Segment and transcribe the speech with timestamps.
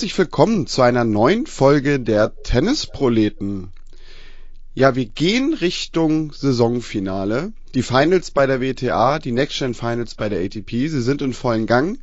[0.00, 3.70] Herzlich willkommen zu einer neuen Folge der Tennisproleten.
[4.72, 7.52] Ja, wir gehen Richtung Saisonfinale.
[7.74, 11.34] Die Finals bei der WTA, die Next Gen Finals bei der ATP, sie sind in
[11.34, 11.98] vollen Gang.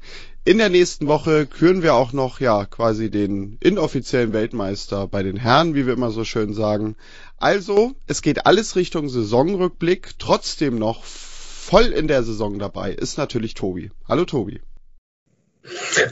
[0.46, 5.38] In der nächsten Woche küren wir auch noch, ja, quasi den inoffiziellen Weltmeister bei den
[5.38, 6.96] Herren, wie wir immer so schön sagen.
[7.38, 13.56] Also, es geht alles Richtung Saisonrückblick, trotzdem noch voll in der Saison dabei ist natürlich
[13.56, 13.90] Tobi.
[14.08, 14.62] Hallo Tobi.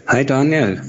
[0.07, 0.81] Hi Daniel.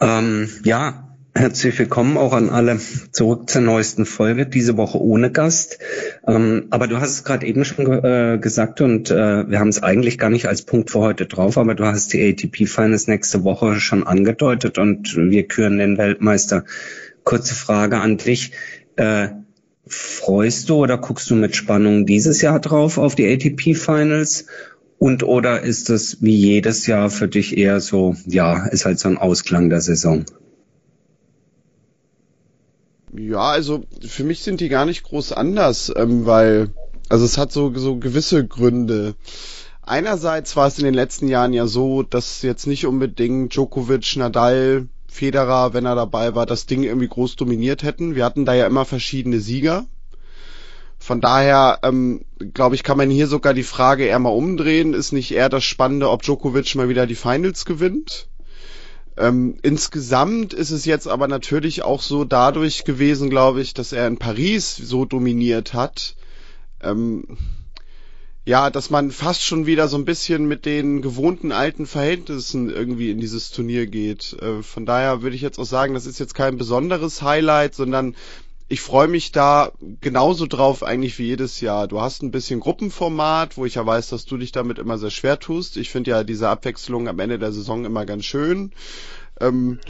[0.00, 2.78] Ähm, ja, herzlich willkommen auch an alle
[3.12, 5.78] zurück zur neuesten Folge, diese Woche ohne Gast.
[6.26, 9.82] Ähm, aber du hast es gerade eben schon äh, gesagt und äh, wir haben es
[9.82, 13.44] eigentlich gar nicht als Punkt für heute drauf, aber du hast die ATP Finals nächste
[13.44, 16.64] Woche schon angedeutet und wir küren den Weltmeister.
[17.24, 18.52] Kurze Frage an dich.
[18.96, 19.28] Äh,
[19.86, 24.46] freust du oder guckst du mit Spannung dieses Jahr drauf auf die ATP Finals?
[25.00, 29.08] Und oder ist das wie jedes Jahr für dich eher so, ja, ist halt so
[29.08, 30.26] ein Ausklang der Saison?
[33.16, 36.68] Ja, also für mich sind die gar nicht groß anders, ähm, weil,
[37.08, 39.14] also es hat so, so gewisse Gründe.
[39.80, 44.86] Einerseits war es in den letzten Jahren ja so, dass jetzt nicht unbedingt Djokovic, Nadal,
[45.08, 48.16] Federer, wenn er dabei war, das Ding irgendwie groß dominiert hätten.
[48.16, 49.86] Wir hatten da ja immer verschiedene Sieger.
[51.10, 54.94] Von daher, ähm, glaube ich, kann man hier sogar die Frage eher mal umdrehen.
[54.94, 58.28] Ist nicht eher das Spannende, ob Djokovic mal wieder die Finals gewinnt?
[59.16, 64.06] Ähm, insgesamt ist es jetzt aber natürlich auch so dadurch gewesen, glaube ich, dass er
[64.06, 66.14] in Paris so dominiert hat.
[66.80, 67.24] Ähm,
[68.44, 73.10] ja, dass man fast schon wieder so ein bisschen mit den gewohnten alten Verhältnissen irgendwie
[73.10, 74.36] in dieses Turnier geht.
[74.40, 78.14] Äh, von daher würde ich jetzt auch sagen, das ist jetzt kein besonderes Highlight, sondern
[78.70, 81.88] ich freue mich da genauso drauf eigentlich wie jedes Jahr.
[81.88, 85.10] Du hast ein bisschen Gruppenformat, wo ich ja weiß, dass du dich damit immer sehr
[85.10, 85.76] schwer tust.
[85.76, 88.70] Ich finde ja diese Abwechslung am Ende der Saison immer ganz schön.
[89.40, 89.80] Ähm,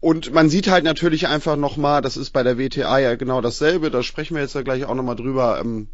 [0.00, 3.90] und man sieht halt natürlich einfach nochmal, das ist bei der WTA ja genau dasselbe,
[3.90, 5.88] da sprechen wir jetzt ja gleich auch nochmal drüber, ähm,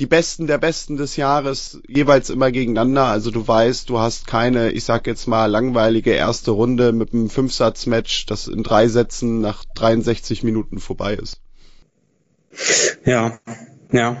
[0.00, 3.04] die Besten der Besten des Jahres jeweils immer gegeneinander.
[3.04, 7.30] Also du weißt, du hast keine, ich sag jetzt mal, langweilige erste Runde mit einem
[7.30, 11.40] Fünfsatz-Match, das in drei Sätzen nach 63 Minuten vorbei ist.
[13.04, 13.38] Ja,
[13.92, 14.16] ja.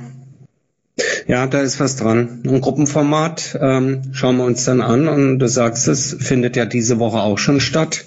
[1.26, 2.42] Ja, da ist was dran.
[2.44, 6.98] Ein Gruppenformat ähm, schauen wir uns dann an und du sagst es, findet ja diese
[6.98, 8.04] Woche auch schon statt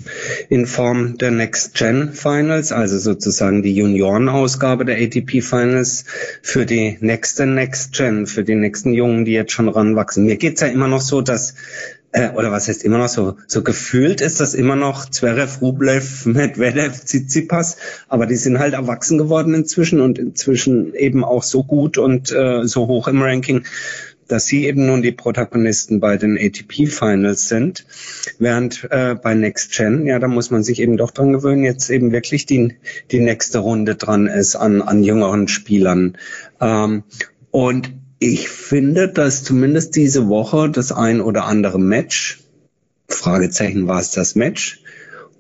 [0.50, 6.06] in Form der Next Gen Finals, also sozusagen die Juniorenausgabe der ATP Finals
[6.42, 10.26] für die nächste Next Gen, für die nächsten Jungen, die jetzt schon ranwachsen.
[10.26, 11.56] Mir geht's ja immer noch so, dass
[12.14, 16.26] äh, oder was heißt immer noch so, so gefühlt ist das immer noch Zverev, Rublev,
[16.26, 21.98] Medvedev, Tsitsipas, aber die sind halt erwachsen geworden inzwischen und inzwischen eben auch so gut
[21.98, 23.64] und äh, so hoch im Ranking,
[24.28, 27.86] dass sie eben nun die Protagonisten bei den ATP Finals sind,
[28.40, 31.90] während äh, bei Next Gen, ja, da muss man sich eben doch dran gewöhnen, jetzt
[31.90, 32.76] eben wirklich die,
[33.12, 36.18] die nächste Runde dran ist an, an jüngeren Spielern.
[36.62, 37.04] Ähm,
[37.52, 37.92] und
[38.26, 42.40] ich finde, dass zumindest diese Woche das ein oder andere Match,
[43.08, 44.82] Fragezeichen war es das Match,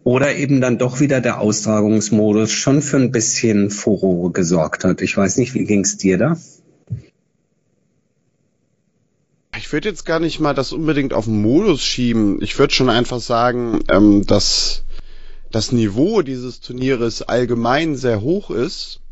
[0.04, 5.02] oder eben dann doch wieder der Austragungsmodus schon für ein bisschen Furore gesorgt hat.
[5.02, 6.38] Ich weiß nicht, wie ging's dir da?
[9.56, 12.42] Ich würde jetzt gar nicht mal das unbedingt auf den Modus schieben.
[12.42, 14.84] Ich würde schon einfach sagen, ähm, dass
[15.52, 19.03] das Niveau dieses Turnieres allgemein sehr hoch ist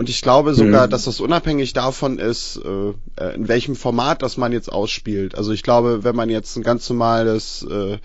[0.00, 0.90] und ich glaube sogar, mhm.
[0.90, 5.34] dass das unabhängig davon ist, äh, äh, in welchem Format das man jetzt ausspielt.
[5.34, 7.98] Also ich glaube, wenn man jetzt ein ganz normales äh,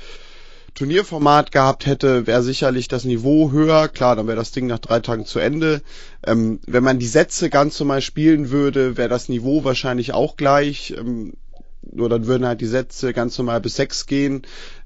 [0.73, 3.87] Turnierformat gehabt hätte, wäre sicherlich das Niveau höher.
[3.87, 5.81] Klar, dann wäre das Ding nach drei Tagen zu Ende.
[6.27, 10.93] Ähm, wenn man die Sätze ganz normal spielen würde, wäre das Niveau wahrscheinlich auch gleich.
[10.97, 11.35] Ähm,
[11.81, 14.41] nur dann würden halt die Sätze ganz normal bis sechs gehen.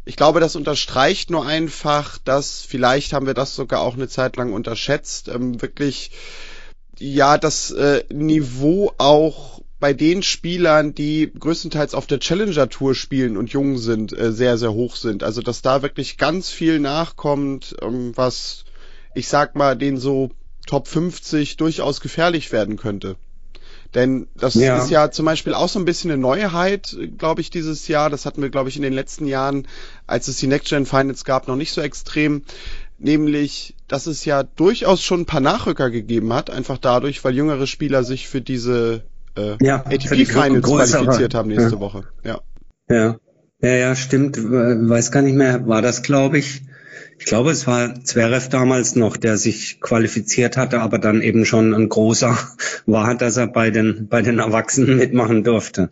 [0.05, 4.37] Ich glaube, das unterstreicht nur einfach, dass vielleicht haben wir das sogar auch eine Zeit
[4.37, 6.11] lang unterschätzt, ähm, wirklich
[6.99, 13.37] ja das äh, Niveau auch bei den Spielern, die größtenteils auf der Challenger Tour spielen
[13.37, 15.23] und jung sind, äh, sehr, sehr hoch sind.
[15.23, 18.65] Also dass da wirklich ganz viel nachkommt, ähm, was
[19.15, 20.31] ich sag mal, den so
[20.67, 23.15] Top 50 durchaus gefährlich werden könnte.
[23.95, 24.77] Denn das ja.
[24.77, 28.11] ist ja zum Beispiel auch so ein bisschen eine Neuheit, glaube ich, dieses Jahr.
[28.11, 29.67] Das hatten wir, glaube ich, in den letzten Jahren,
[30.05, 32.43] als es die Next Gen Finals gab, noch nicht so extrem
[32.99, 37.67] nämlich, dass es ja durchaus schon ein paar Nachrücker gegeben hat, einfach dadurch, weil jüngere
[37.67, 39.03] Spieler sich für diese
[39.35, 41.79] äh, ja, ATP Finals qualifiziert haben nächste ja.
[41.79, 42.03] Woche.
[42.23, 42.39] Ja.
[42.89, 43.17] ja.
[43.61, 44.37] Ja, ja, stimmt.
[44.37, 46.61] Weiß gar nicht mehr, war das, glaube ich.
[47.17, 51.73] Ich glaube, es war Zverev damals noch, der sich qualifiziert hatte, aber dann eben schon
[51.73, 52.37] ein großer
[52.85, 55.89] war, dass er bei den, bei den Erwachsenen mitmachen durfte.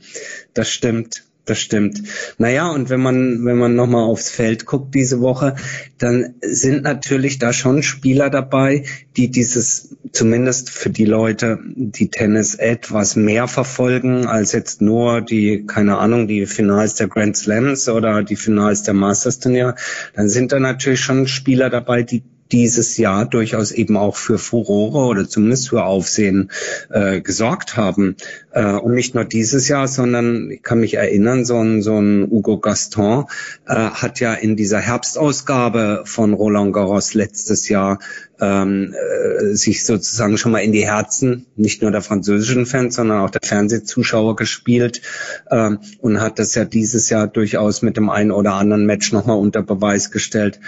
[0.54, 1.26] Das stimmt.
[1.50, 2.04] Das stimmt.
[2.38, 5.56] Naja, und wenn man, wenn man nochmal aufs Feld guckt diese Woche,
[5.98, 8.84] dann sind natürlich da schon Spieler dabei,
[9.16, 15.66] die dieses, zumindest für die Leute, die Tennis etwas mehr verfolgen, als jetzt nur die,
[15.66, 19.76] keine Ahnung, die Finals der Grand Slams oder die Finals der Masters Turnier,
[20.14, 25.08] dann sind da natürlich schon Spieler dabei, die dieses Jahr durchaus eben auch für Furore
[25.08, 26.52] oder zumindest für Aufsehen
[26.90, 28.16] äh, gesorgt haben.
[28.52, 32.28] Äh, und nicht nur dieses Jahr, sondern ich kann mich erinnern, so ein, so ein
[32.30, 33.26] Hugo Gaston
[33.68, 38.00] äh, hat ja in dieser Herbstausgabe von Roland Garros letztes Jahr
[38.40, 43.22] ähm, äh, sich sozusagen schon mal in die Herzen nicht nur der französischen Fans, sondern
[43.22, 45.02] auch der Fernsehzuschauer gespielt
[45.50, 49.38] ähm, und hat das ja dieses Jahr durchaus mit dem einen oder anderen Match nochmal
[49.38, 50.60] unter Beweis gestellt.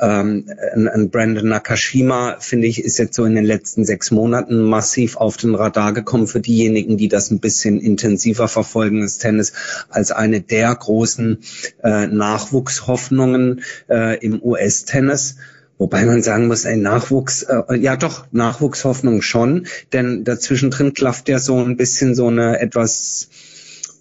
[0.00, 5.16] Ähm, ein, Brandon Nakashima, finde ich, ist jetzt so in den letzten sechs Monaten massiv
[5.16, 9.52] auf den Radar gekommen für diejenigen, die das ein bisschen intensiver verfolgen, das Tennis,
[9.88, 11.38] als eine der großen
[11.82, 15.36] äh, Nachwuchshoffnungen äh, im US-Tennis.
[15.78, 21.28] Wobei man sagen muss, ein Nachwuchs, äh, ja doch, Nachwuchshoffnung schon, denn dazwischen drin klafft
[21.28, 23.28] ja so ein bisschen so eine etwas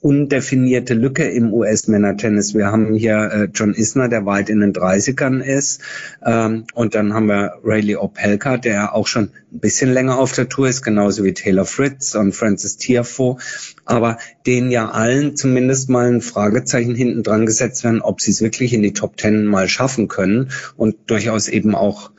[0.08, 2.54] undefinierte Lücke im US-Männertennis.
[2.54, 5.82] Wir haben hier äh, John Isner, der weit in den 30ern ist.
[6.26, 10.48] Ähm, und dann haben wir Rayleigh Opelka, der auch schon ein bisschen länger auf der
[10.48, 13.36] Tour ist, genauso wie Taylor Fritz und Francis Tiafoe.
[13.84, 18.42] Aber denen ja allen zumindest mal ein Fragezeichen hinten dran gesetzt werden, ob sie es
[18.42, 22.12] wirklich in die Top Ten mal schaffen können und durchaus eben auch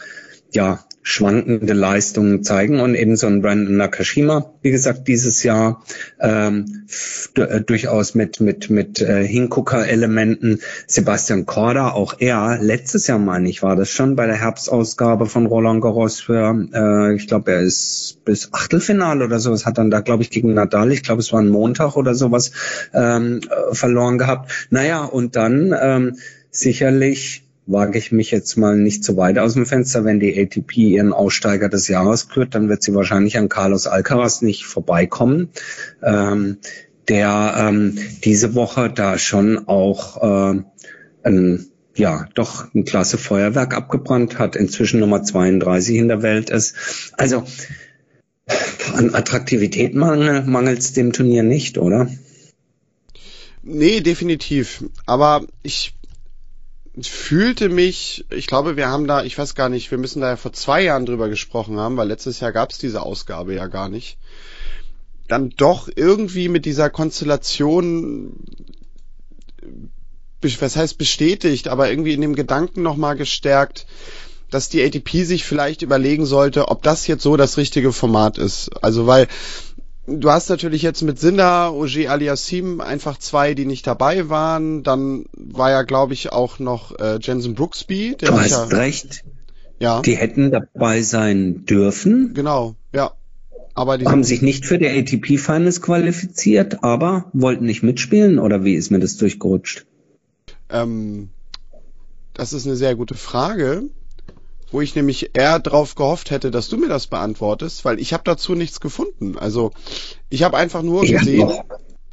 [0.52, 5.82] ja, schwankende Leistungen zeigen und eben so ein Brandon Nakashima, wie gesagt, dieses Jahr
[6.20, 6.86] ähm,
[7.34, 10.60] äh, durchaus mit mit mit äh, Hingucker-Elementen.
[10.86, 15.46] Sebastian Korda, auch er, letztes Jahr meine ich, war das schon bei der Herbstausgabe von
[15.46, 20.00] Roland Garros für, äh, ich glaube, er ist bis Achtelfinale oder sowas, hat dann da,
[20.00, 22.52] glaube ich, gegen Nadal, ich glaube, es war ein Montag oder sowas,
[22.92, 24.68] ähm, äh, verloren gehabt.
[24.68, 26.16] Naja, und dann ähm,
[26.50, 30.04] sicherlich wage ich mich jetzt mal nicht zu weit aus dem Fenster.
[30.04, 34.42] Wenn die ATP ihren Aussteiger des Jahres kürt, dann wird sie wahrscheinlich an Carlos Alcaraz
[34.42, 35.50] nicht vorbeikommen.
[36.02, 36.58] Ähm,
[37.08, 40.62] der ähm, diese Woche da schon auch äh,
[41.22, 46.74] ein ja, doch ein klasse Feuerwerk abgebrannt hat, inzwischen Nummer 32 in der Welt ist.
[47.16, 47.44] Also
[48.94, 52.08] an Attraktivität mangelt es dem Turnier nicht, oder?
[53.62, 54.84] Nee, definitiv.
[55.06, 55.94] Aber ich
[57.02, 60.36] fühlte mich, ich glaube, wir haben da, ich weiß gar nicht, wir müssen da ja
[60.36, 63.88] vor zwei Jahren drüber gesprochen haben, weil letztes Jahr gab es diese Ausgabe ja gar
[63.88, 64.18] nicht.
[65.28, 68.32] Dann doch irgendwie mit dieser Konstellation,
[70.40, 73.86] was heißt bestätigt, aber irgendwie in dem Gedanken nochmal gestärkt,
[74.50, 78.70] dass die ATP sich vielleicht überlegen sollte, ob das jetzt so das richtige Format ist.
[78.82, 79.28] Also weil
[80.08, 84.82] du hast natürlich jetzt mit Sinda, Ogier Aliassim einfach zwei, die nicht dabei waren.
[84.82, 88.16] Dann war ja, glaube ich, auch noch äh, Jensen Brooksby.
[88.20, 89.24] Der du hast ja, recht.
[89.78, 90.02] Ja.
[90.02, 92.34] Die hätten dabei sein dürfen.
[92.34, 93.12] Genau, ja.
[93.74, 98.64] Aber die haben sich nicht für die ATP Finals qualifiziert, aber wollten nicht mitspielen oder
[98.64, 99.86] wie ist mir das durchgerutscht?
[100.68, 101.28] Ähm,
[102.34, 103.84] das ist eine sehr gute Frage
[104.70, 108.24] wo ich nämlich eher drauf gehofft hätte, dass du mir das beantwortest, weil ich habe
[108.24, 109.38] dazu nichts gefunden.
[109.38, 109.72] Also
[110.28, 111.52] ich habe einfach nur ja, gesehen,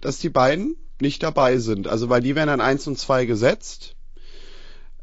[0.02, 1.88] dass die beiden nicht dabei sind.
[1.88, 3.96] Also weil die werden an eins und zwei gesetzt.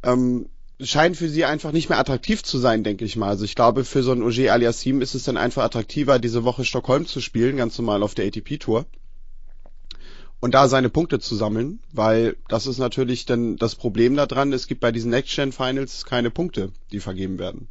[0.03, 0.49] Ähm,
[0.81, 3.29] scheint für sie einfach nicht mehr attraktiv zu sein, denke ich mal.
[3.29, 6.65] Also ich glaube, für so ein Ogier Aliassim ist es dann einfach attraktiver, diese Woche
[6.65, 8.87] Stockholm zu spielen, ganz normal auf der ATP-Tour
[10.43, 14.67] und da seine Punkte zu sammeln, weil das ist natürlich dann das Problem daran, es
[14.67, 17.69] gibt bei diesen Next-Gen-Finals keine Punkte, die vergeben werden.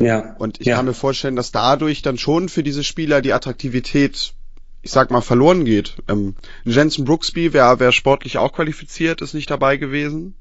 [0.00, 0.34] Ja.
[0.38, 0.74] Und ich ja.
[0.74, 4.34] kann mir vorstellen, dass dadurch dann schon für diese Spieler die Attraktivität,
[4.82, 5.94] ich sag mal, verloren geht.
[6.08, 6.34] Ähm,
[6.64, 10.34] Jensen Brooksby wäre wär sportlich auch qualifiziert, ist nicht dabei gewesen.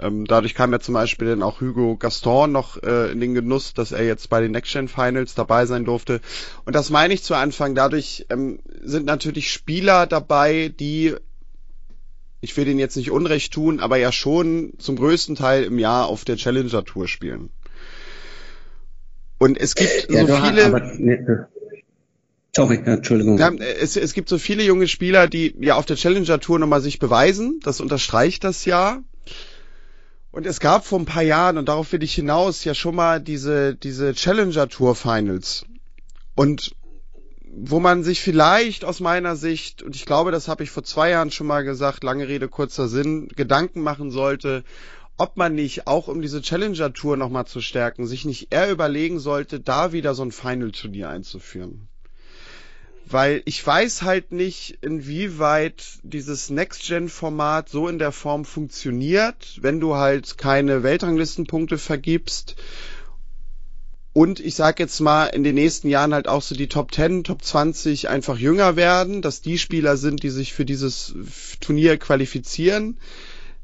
[0.00, 3.74] Ähm, dadurch kam ja zum Beispiel dann auch Hugo Gaston noch äh, in den Genuss,
[3.74, 6.20] dass er jetzt bei den Next Gen Finals dabei sein durfte.
[6.64, 7.74] Und das meine ich zu Anfang.
[7.74, 11.14] Dadurch ähm, sind natürlich Spieler dabei, die
[12.40, 16.06] ich will denen jetzt nicht Unrecht tun, aber ja schon zum größten Teil im Jahr
[16.06, 17.50] auf der Challenger Tour spielen.
[19.38, 20.66] Und es gibt ja, so viele.
[20.66, 21.48] Aber, ne,
[22.54, 23.38] sorry, Entschuldigung.
[23.38, 26.80] Ja, es, es gibt so viele junge Spieler, die ja auf der Challenger Tour nochmal
[26.80, 27.60] sich beweisen.
[27.62, 29.02] Das unterstreicht das ja.
[30.30, 33.20] Und es gab vor ein paar Jahren, und darauf will ich hinaus, ja schon mal
[33.20, 35.64] diese, diese Challenger Tour Finals.
[36.34, 36.72] Und
[37.50, 41.10] wo man sich vielleicht aus meiner Sicht, und ich glaube, das habe ich vor zwei
[41.10, 44.64] Jahren schon mal gesagt, lange Rede, kurzer Sinn, Gedanken machen sollte,
[45.16, 49.18] ob man nicht auch um diese Challenger Tour nochmal zu stärken, sich nicht eher überlegen
[49.18, 51.87] sollte, da wieder so ein Final Turnier einzuführen.
[53.12, 59.94] Weil ich weiß halt nicht, inwieweit dieses Next-Gen-Format so in der Form funktioniert, wenn du
[59.96, 62.56] halt keine Weltranglistenpunkte vergibst.
[64.12, 67.24] Und ich sag jetzt mal, in den nächsten Jahren halt auch so die Top 10,
[67.24, 71.14] Top 20 einfach jünger werden, dass die Spieler sind, die sich für dieses
[71.60, 72.98] Turnier qualifizieren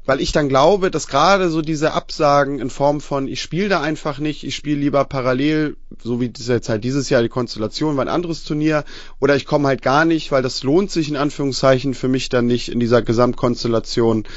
[0.05, 3.81] weil ich dann glaube, dass gerade so diese Absagen in Form von ich spiele da
[3.81, 7.97] einfach nicht, ich spiele lieber parallel, so wie das jetzt halt dieses Jahr die Konstellation
[7.97, 8.83] war ein anderes Turnier,
[9.19, 12.45] oder ich komme halt gar nicht, weil das lohnt sich in Anführungszeichen für mich dann
[12.45, 14.27] nicht in dieser Gesamtkonstellation.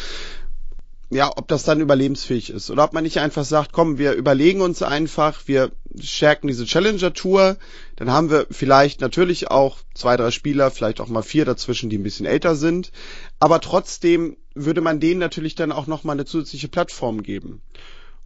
[1.10, 4.60] Ja, ob das dann überlebensfähig ist oder ob man nicht einfach sagt, komm, wir überlegen
[4.60, 7.56] uns einfach, wir stärken diese Challenger Tour,
[7.96, 11.96] dann haben wir vielleicht natürlich auch zwei, drei Spieler, vielleicht auch mal vier dazwischen, die
[11.96, 12.92] ein bisschen älter sind,
[13.38, 17.62] aber trotzdem würde man denen natürlich dann auch nochmal eine zusätzliche Plattform geben.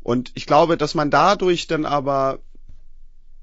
[0.02, 2.40] Und ich glaube, dass man dadurch dann aber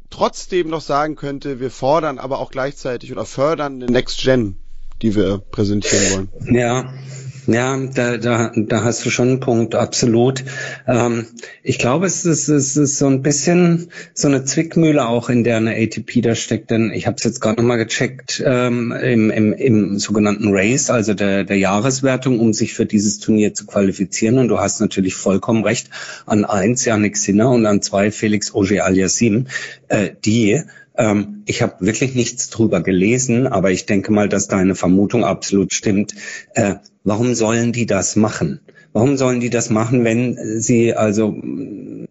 [0.10, 4.58] trotzdem noch sagen könnte, wir fordern aber auch gleichzeitig oder fördern eine Next Gen,
[5.02, 6.56] die wir präsentieren wollen.
[6.56, 6.94] Ja,
[7.54, 10.44] ja, da, da, da hast du schon einen Punkt, absolut.
[10.88, 11.26] Ähm,
[11.64, 15.58] ich glaube, es ist, es ist so ein bisschen so eine Zwickmühle auch, in der
[15.58, 16.72] eine ATP da steckt.
[16.72, 21.14] Denn ich habe es jetzt gerade nochmal gecheckt ähm, im, im, im sogenannten Race, also
[21.14, 24.38] der, der Jahreswertung, um sich für dieses Turnier zu qualifizieren.
[24.38, 25.90] Und du hast natürlich vollkommen recht.
[26.26, 29.46] An eins Janik Sinner und an zwei Felix Auger-Aliassime,
[29.88, 30.62] äh, die
[31.00, 35.74] ähm, ich habe wirklich nichts drüber gelesen, aber ich denke mal, dass deine Vermutung absolut
[35.74, 36.14] stimmt.
[37.10, 38.60] Warum sollen die das machen?
[38.94, 41.36] Warum sollen die das machen, wenn sie also,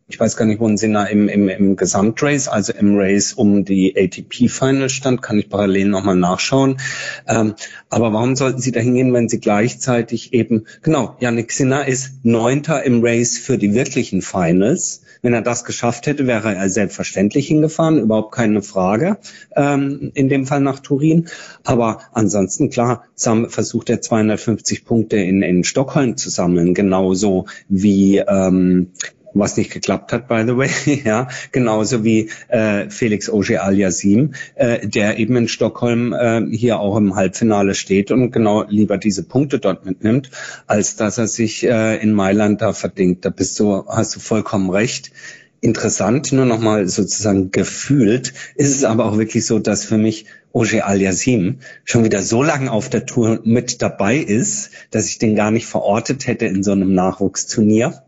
[0.08, 3.66] ich weiß gar nicht, wo sind da im, im, im Gesamtrace, also im Race um
[3.66, 6.78] die ATP Final stand, kann ich parallel nochmal nachschauen.
[7.26, 7.54] Ähm,
[7.90, 12.82] aber warum sollten sie da hingehen, wenn sie gleichzeitig eben, genau, Yannick Sinner ist Neunter
[12.84, 15.02] im Race für die wirklichen Finals.
[15.20, 19.18] Wenn er das geschafft hätte, wäre er selbstverständlich hingefahren, überhaupt keine Frage,
[19.56, 21.28] ähm, in dem Fall nach Turin.
[21.64, 28.92] Aber ansonsten, klar, versucht er 250 Punkte in, in Stockholm zu sammeln, genauso wie ähm,
[29.34, 30.70] was nicht geklappt hat, by the way,
[31.04, 36.96] ja, genauso wie äh, Felix Auger Aliasim, äh, der eben in Stockholm äh, hier auch
[36.96, 40.30] im Halbfinale steht und genau lieber diese Punkte dort mitnimmt,
[40.66, 43.24] als dass er sich äh, in Mailand da verdingt.
[43.24, 45.12] Da bist du, hast du vollkommen recht.
[45.60, 50.86] Interessant, nur nochmal sozusagen gefühlt, ist es aber auch wirklich so, dass für mich Auger
[50.86, 55.50] Aliasim schon wieder so lange auf der Tour mit dabei ist, dass ich den gar
[55.50, 58.02] nicht verortet hätte in so einem Nachwuchsturnier.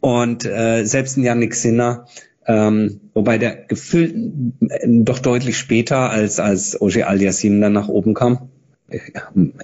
[0.00, 2.06] Und äh, selbst ein Yannick Sinner,
[2.46, 4.14] ähm, wobei der gefühlt
[4.68, 8.48] äh, doch deutlich später als als Oje Aliassim dann nach oben kam.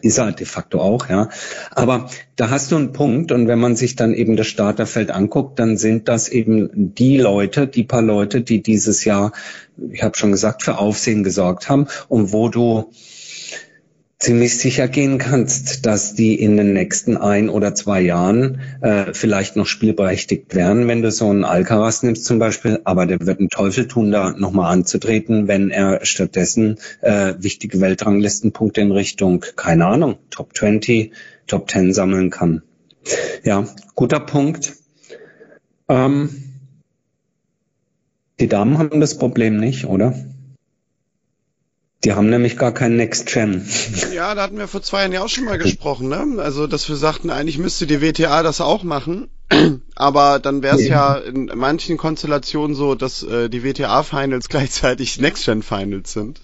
[0.03, 1.31] Ist er de facto auch, ja.
[1.73, 5.59] Aber da hast du einen Punkt und wenn man sich dann eben das Starterfeld anguckt,
[5.59, 9.33] dann sind das eben die Leute, die paar Leute, die dieses Jahr,
[9.91, 12.93] ich habe schon gesagt, für Aufsehen gesorgt haben und wo du
[14.19, 19.57] ziemlich sicher gehen kannst, dass die in den nächsten ein oder zwei Jahren äh, vielleicht
[19.57, 23.51] noch spielberechtigt werden, wenn du so einen Alcaraz nimmst zum Beispiel, aber der wird einen
[23.51, 30.17] Teufel tun, da nochmal anzutreten, wenn er stattdessen äh, wichtige Weltranglistenpunkte in Richtung, keine Ahnung,
[30.31, 31.13] Top 20,
[31.47, 32.63] Top 10 sammeln kann.
[33.45, 34.73] Ja, guter Punkt.
[35.89, 36.31] Ähm,
[38.41, 40.15] die Damen haben das Problem nicht, oder?
[42.05, 43.67] Die haben nämlich gar keinen Next Gen.
[44.15, 46.43] Ja, da hatten wir vor zwei Jahren ja auch schon mal gesprochen, ne?
[46.43, 49.29] Also, dass wir sagten, eigentlich müsste die WTA das auch machen.
[49.95, 51.17] Aber dann wäre es ja.
[51.17, 51.23] ja.
[51.23, 56.41] in manchen Konstellationen so, dass äh, die WTA Finals gleichzeitig Next Gen Finals sind.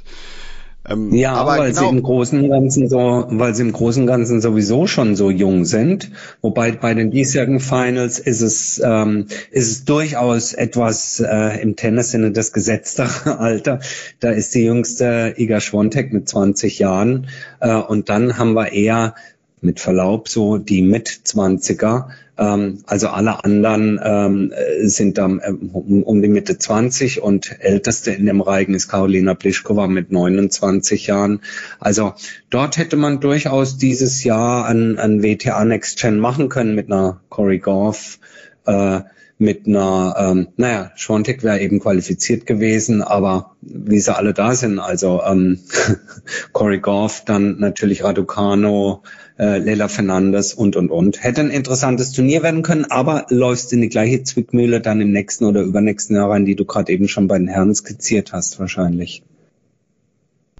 [0.89, 1.91] Ähm, ja, aber weil genau.
[1.91, 5.65] sie im Großen und Ganzen so, weil sie im Großen Ganzen sowieso schon so jung
[5.65, 6.11] sind.
[6.41, 12.33] Wobei bei den diesjährigen Finals ist es, ähm, ist es durchaus etwas äh, im Tennissinne
[12.33, 13.81] das gesetztere Alter.
[14.19, 17.29] Da ist die jüngste Iga Schwontek mit 20 Jahren.
[17.61, 19.15] Äh, und dann haben wir eher
[19.61, 22.09] mit Verlaub so die Mit-20er.
[22.39, 28.13] Ähm, also alle anderen ähm, sind dann ähm, um, um, die Mitte 20 und älteste
[28.13, 31.41] in dem Reigen ist Karolina Pliskova mit 29 Jahren.
[31.79, 32.15] Also
[32.49, 37.21] dort hätte man durchaus dieses Jahr ein, ein WTA Next Gen machen können mit einer
[37.29, 38.19] Corey Goff,
[38.67, 39.01] äh,
[39.39, 44.79] mit einer, ähm, naja, Schwantek wäre eben qualifiziert gewesen, aber wie sie alle da sind,
[44.79, 45.59] also ähm,
[46.53, 49.03] Corey Goff, dann natürlich Raducano,
[49.39, 51.23] äh, Leila Fernandes und, und, und.
[51.23, 55.45] Hätte ein interessantes Turnier werden können, aber läufst in die gleiche Zwickmühle dann im nächsten
[55.45, 59.23] oder übernächsten Jahr rein, die du gerade eben schon bei den Herren skizziert hast, wahrscheinlich.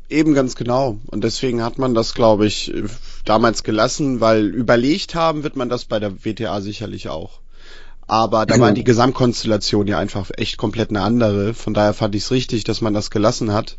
[0.09, 0.99] Eben ganz genau.
[1.11, 2.73] Und deswegen hat man das, glaube ich,
[3.25, 7.41] damals gelassen, weil überlegt haben wird man das bei der WTA sicherlich auch.
[8.07, 8.67] Aber da genau.
[8.67, 11.55] war die Gesamtkonstellation ja einfach echt komplett eine andere.
[11.55, 13.77] Von daher fand ich es richtig, dass man das gelassen hat.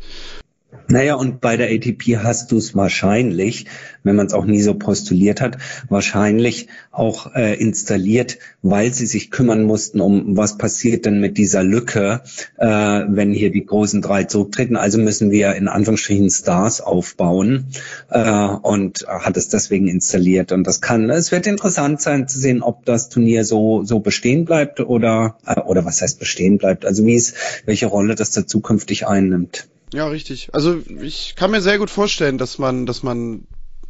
[0.86, 3.66] Naja, und bei der ATP hast du es wahrscheinlich,
[4.02, 5.56] wenn man es auch nie so postuliert hat,
[5.88, 11.62] wahrscheinlich auch äh, installiert, weil sie sich kümmern mussten, um was passiert denn mit dieser
[11.62, 12.20] Lücke,
[12.58, 14.76] äh, wenn hier die großen drei zurücktreten.
[14.76, 17.68] Also müssen wir in Anführungsstrichen Stars aufbauen
[18.10, 20.52] äh, und hat es deswegen installiert.
[20.52, 24.44] Und das kann, es wird interessant sein zu sehen, ob das Turnier so so bestehen
[24.44, 26.84] bleibt oder äh, oder was heißt bestehen bleibt.
[26.84, 29.66] Also wie es, welche Rolle das da zukünftig einnimmt.
[29.94, 30.48] Ja, richtig.
[30.52, 33.46] Also ich kann mir sehr gut vorstellen, dass man, dass man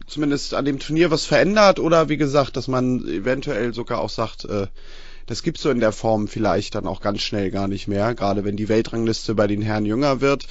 [0.07, 4.45] zumindest an dem Turnier was verändert oder wie gesagt, dass man eventuell sogar auch sagt,
[4.45, 4.67] äh,
[5.25, 8.45] das gibt's so in der Form vielleicht dann auch ganz schnell gar nicht mehr, gerade
[8.45, 10.47] wenn die Weltrangliste bei den Herren jünger wird.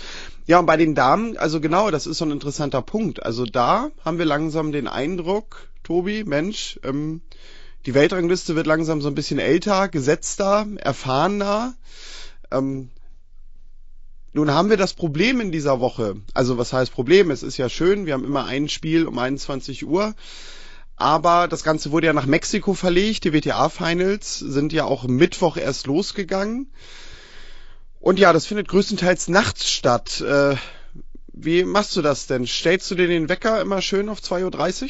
[0.48, 3.22] Ja, und bei den Damen, also genau, das ist so ein interessanter Punkt.
[3.22, 7.22] Also da haben wir langsam den Eindruck, Tobi, Mensch, ähm,
[7.86, 11.76] die Weltrangliste wird langsam so ein bisschen älter, gesetzter, erfahrener.
[12.50, 12.90] Ähm,
[14.34, 16.16] nun haben wir das Problem in dieser Woche.
[16.34, 17.30] Also was heißt Problem?
[17.30, 20.16] Es ist ja schön, wir haben immer ein Spiel um 21 Uhr.
[20.96, 23.24] Aber das Ganze wurde ja nach Mexiko verlegt.
[23.26, 26.68] Die WTA-Finals sind ja auch Mittwoch erst losgegangen.
[28.00, 30.22] Und ja, das findet größtenteils nachts statt.
[30.22, 30.56] Äh,
[31.32, 32.46] wie machst du das denn?
[32.48, 34.90] Stellst du dir den Wecker immer schön auf 2.30 Uhr?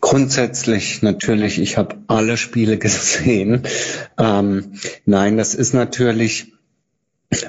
[0.00, 1.58] Grundsätzlich natürlich.
[1.58, 3.62] Ich habe alle Spiele gesehen.
[4.18, 4.72] Ähm,
[5.04, 6.52] nein, das ist natürlich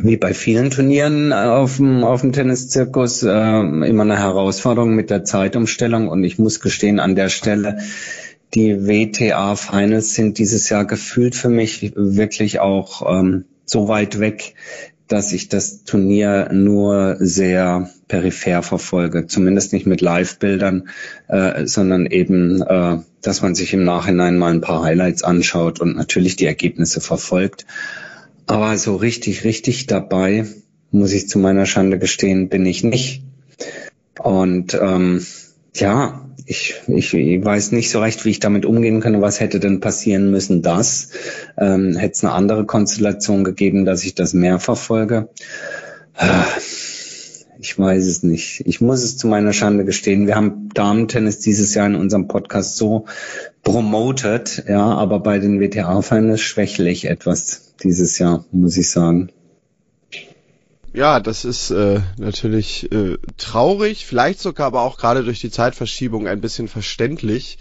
[0.02, 5.24] wie bei vielen Turnieren auf dem, auf dem Tenniszirkus äh, immer eine Herausforderung mit der
[5.24, 7.80] Zeitumstellung und ich muss gestehen, an der Stelle,
[8.54, 14.56] die WTA Finals sind dieses Jahr gefühlt für mich wirklich auch ähm, so weit weg,
[15.08, 20.90] dass ich das Turnier nur sehr peripher verfolge, zumindest nicht mit Live-Bildern,
[21.28, 25.96] äh, sondern eben, äh, dass man sich im Nachhinein mal ein paar Highlights anschaut und
[25.96, 27.66] natürlich die Ergebnisse verfolgt.
[28.50, 30.44] Aber so richtig, richtig dabei,
[30.90, 33.22] muss ich zu meiner Schande gestehen, bin ich nicht.
[34.18, 35.24] Und ähm,
[35.76, 39.22] ja, ich, ich, ich weiß nicht so recht, wie ich damit umgehen kann.
[39.22, 41.12] Was hätte denn passieren müssen, das?
[41.60, 45.30] Ähm, hätte es eine andere Konstellation gegeben, dass ich das mehr verfolge?
[47.62, 48.62] Ich weiß es nicht.
[48.66, 50.28] Ich muss es zu meiner Schande gestehen.
[50.28, 53.06] Wir haben Damen-Tennis dieses Jahr in unserem Podcast so
[53.64, 59.30] promoted, ja, aber bei den WTA-Finals schwächle ich etwas dieses Jahr, muss ich sagen.
[60.94, 66.30] Ja, das ist äh, natürlich äh, traurig, vielleicht sogar aber auch gerade durch die Zeitverschiebung
[66.30, 67.58] ein bisschen verständlich.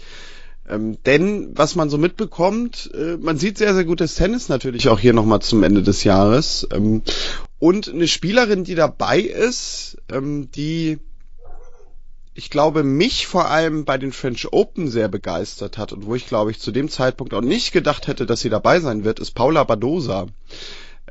[0.69, 4.99] Ähm, denn was man so mitbekommt, äh, man sieht sehr, sehr gutes Tennis natürlich auch
[4.99, 6.65] hier nochmal zum Ende des Jahres.
[6.71, 7.01] Ähm,
[7.59, 10.99] und eine Spielerin, die dabei ist, ähm, die
[12.33, 16.25] ich glaube, mich vor allem bei den French Open sehr begeistert hat und wo ich,
[16.25, 19.31] glaube ich, zu dem Zeitpunkt auch nicht gedacht hätte, dass sie dabei sein wird, ist
[19.31, 20.27] Paula Badosa.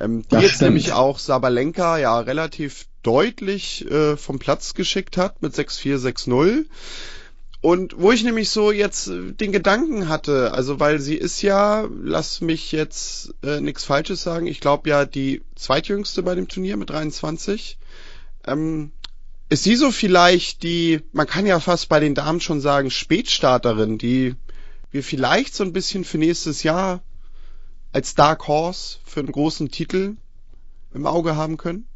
[0.01, 0.71] Ähm, die das jetzt stimmt.
[0.71, 6.65] nämlich auch Sabalenka ja relativ deutlich äh, vom Platz geschickt hat mit 6-4, 6-0.
[7.61, 11.89] Und wo ich nämlich so jetzt äh, den Gedanken hatte, also weil sie ist ja,
[12.03, 16.77] lass mich jetzt äh, nichts Falsches sagen, ich glaube ja die zweitjüngste bei dem Turnier
[16.77, 17.79] mit 23.
[18.47, 18.93] Ähm,
[19.49, 23.99] ist sie so vielleicht die, man kann ja fast bei den Damen schon sagen, Spätstarterin,
[23.99, 24.37] die
[24.91, 27.03] wir vielleicht so ein bisschen für nächstes Jahr
[27.93, 30.17] als Dark Horse für einen großen Titel
[30.95, 31.87] im Auge haben können?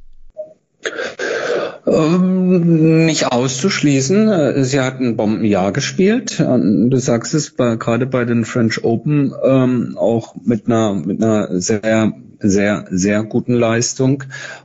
[1.92, 4.64] Ähm, nicht auszuschließen.
[4.64, 6.38] Sie hat ein Bombenjahr gespielt.
[6.40, 11.60] Du sagst es bei, gerade bei den French Open ähm, auch mit einer mit einer
[11.60, 14.24] sehr sehr sehr guten Leistung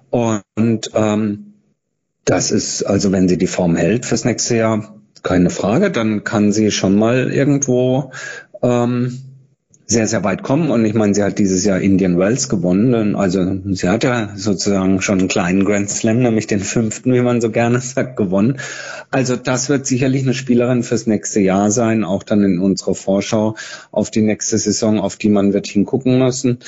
[0.09, 1.53] und ähm,
[2.27, 6.51] das ist, also wenn sie die Form hält fürs nächste Jahr, keine Frage, dann kann
[6.51, 8.11] sie schon mal irgendwo
[8.61, 9.26] ähm,
[9.89, 10.69] sehr, sehr weit kommen.
[10.69, 13.15] Und ich meine, sie hat dieses Jahr Indian Wells gewonnen.
[13.15, 17.39] Also sie hat ja sozusagen schon einen kleinen Grand Slam, nämlich den fünften, wie man
[17.39, 18.59] so gerne sagt, gewonnen.
[19.11, 23.55] Also das wird sicherlich eine Spielerin fürs nächste Jahr sein, auch dann in unserer Vorschau
[23.91, 26.59] auf die nächste Saison, auf die man wird hingucken müssen.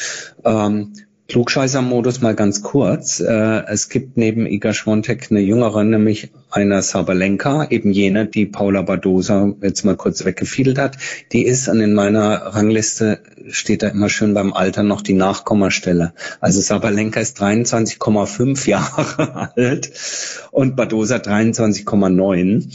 [0.45, 0.93] Ähm,
[1.27, 3.19] Klugscheißer-Modus mal ganz kurz.
[3.19, 8.81] Äh, es gibt neben Iga Schwontek eine jüngere, nämlich einer Sabalenka, eben jene, die Paula
[8.81, 10.97] Badosa jetzt mal kurz weggefiedelt hat.
[11.31, 16.13] Die ist an in meiner Rangliste, steht da immer schön beim Alter noch die Nachkommastelle.
[16.39, 19.91] Also Sabalenka ist 23,5 Jahre alt
[20.51, 22.65] und Badosa 23,9.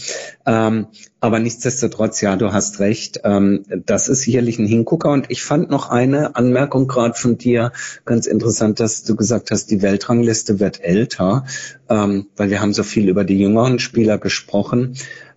[0.46, 0.86] Ähm,
[1.24, 3.20] aber nichtsdestotrotz, ja, du hast recht.
[3.24, 5.10] Ähm, das ist sicherlich ein Hingucker.
[5.10, 7.72] Und ich fand noch eine Anmerkung gerade von dir
[8.04, 11.46] ganz interessant, dass du gesagt hast, die Weltrangliste wird älter,
[11.88, 14.96] ähm, weil wir haben so viel über die jüngeren Spieler gesprochen.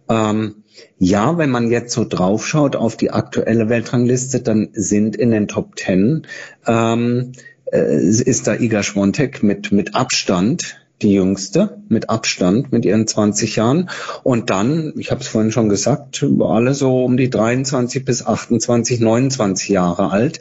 [0.10, 0.64] Ähm,
[1.00, 5.76] ja, wenn man jetzt so draufschaut auf die aktuelle Weltrangliste, dann sind in den Top
[5.76, 6.28] Ten
[6.66, 7.34] ähm,
[7.72, 13.56] äh, ist da Iga Schwontek mit mit Abstand die jüngste mit Abstand mit ihren 20
[13.56, 13.90] Jahren.
[14.24, 19.00] Und dann, ich habe es vorhin schon gesagt, alle so um die 23 bis 28,
[19.00, 20.40] 29 Jahre alt.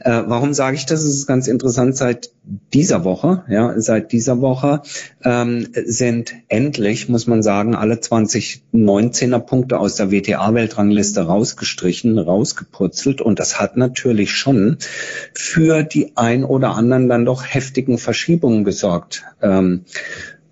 [0.00, 1.02] Äh, warum sage ich das?
[1.02, 1.96] Es ist ganz interessant.
[1.96, 2.30] Seit
[2.72, 4.82] dieser Woche, ja, seit dieser Woche
[5.24, 13.20] ähm, sind endlich, muss man sagen, alle 20 19er Punkte aus der WTA-Weltrangliste rausgestrichen, rausgepurzelt.
[13.20, 14.78] Und das hat natürlich schon
[15.34, 19.24] für die ein oder anderen dann doch heftigen Verschiebungen gesorgt.
[19.42, 19.84] Ähm,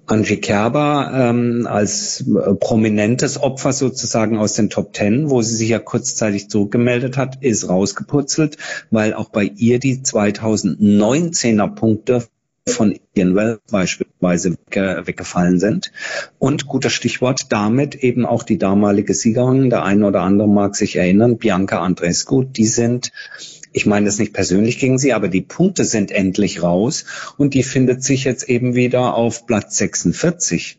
[0.07, 5.71] Angie Kerber ähm, als äh, prominentes Opfer sozusagen aus den Top Ten, wo sie sich
[5.71, 8.59] ja kurzzeitig zurückgemeldet hat, ist rausgeputzelt,
[8.91, 12.25] weil auch bei ihr die 2019er Punkte
[12.67, 15.93] von Ian Well beispielsweise weggefallen sind.
[16.39, 20.97] Und guter Stichwort, damit eben auch die damalige Siegerin, der eine oder andere mag sich
[20.97, 23.13] erinnern, Bianca Andrescu, die sind
[23.75, 27.05] ich meine das nicht persönlich gegen sie, aber die Punkte sind endlich raus
[27.37, 30.79] und die findet sich jetzt eben wieder auf Platz 46.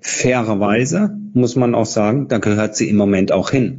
[0.00, 3.78] Fairerweise muss man auch sagen, da gehört sie im Moment auch hin.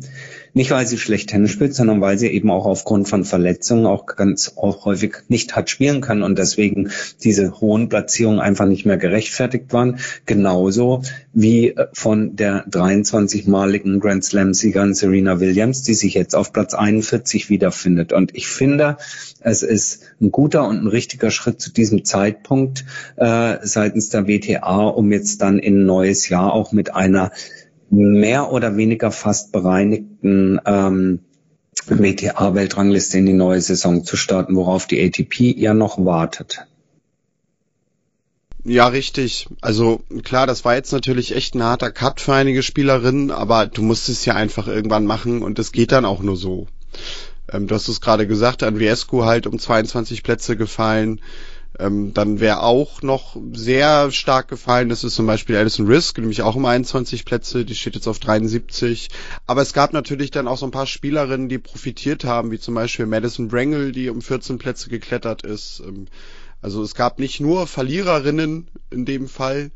[0.55, 4.05] Nicht, weil sie schlecht Tennis spielt, sondern weil sie eben auch aufgrund von Verletzungen auch
[4.05, 6.91] ganz auch häufig nicht hat spielen können und deswegen
[7.21, 9.99] diese hohen Platzierungen einfach nicht mehr gerechtfertigt waren.
[10.25, 11.01] Genauso
[11.33, 17.49] wie äh, von der 23-maligen Grand Slam-Siegerin Serena Williams, die sich jetzt auf Platz 41
[17.49, 18.13] wiederfindet.
[18.13, 18.95] Und ich finde,
[19.41, 22.85] es ist ein guter und ein richtiger Schritt zu diesem Zeitpunkt
[23.17, 27.31] äh, seitens der WTA, um jetzt dann in ein neues Jahr auch mit einer
[27.89, 31.19] mehr oder weniger fast bereinigten ähm,
[31.87, 36.65] WTA-Weltrangliste in die neue Saison zu starten, worauf die ATP ja noch wartet.
[38.63, 39.47] Ja, richtig.
[39.61, 43.83] Also klar, das war jetzt natürlich echt ein harter Cut für einige Spielerinnen, aber du
[43.83, 46.67] musst es ja einfach irgendwann machen und es geht dann auch nur so.
[47.51, 51.21] Ähm, du hast es gerade gesagt, Andriescu halt um 22 Plätze gefallen.
[51.79, 56.41] Ähm, dann wäre auch noch sehr stark gefallen, das ist zum Beispiel Alison Risk, nämlich
[56.41, 59.09] auch um 21 Plätze, die steht jetzt auf 73.
[59.45, 62.75] Aber es gab natürlich dann auch so ein paar Spielerinnen, die profitiert haben, wie zum
[62.75, 65.81] Beispiel Madison Brangle, die um 14 Plätze geklettert ist.
[65.85, 66.07] Ähm,
[66.61, 69.71] also es gab nicht nur Verliererinnen in dem Fall,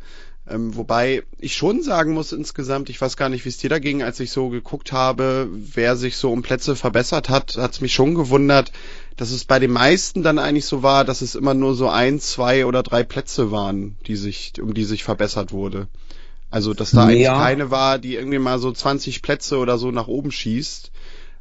[0.49, 3.79] ähm, wobei ich schon sagen muss insgesamt, ich weiß gar nicht, wie es dir da
[3.79, 7.81] ging, als ich so geguckt habe, wer sich so um Plätze verbessert hat, hat es
[7.81, 8.71] mich schon gewundert,
[9.17, 12.19] dass es bei den meisten dann eigentlich so war, dass es immer nur so ein,
[12.19, 15.87] zwei oder drei Plätze waren, die sich, um die sich verbessert wurde.
[16.51, 20.07] Also, dass da eigentlich keine war, die irgendwie mal so 20 Plätze oder so nach
[20.07, 20.91] oben schießt.